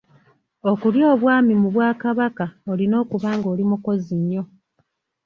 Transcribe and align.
Okulya 0.71 1.05
Obwami 1.13 1.53
mu 1.61 1.69
Bwakabaka 1.73 2.45
olina 2.71 2.95
okuba 3.03 3.29
nga 3.37 3.47
oli 3.53 3.63
mukozi 3.69 4.13
nnyo. 4.21 4.43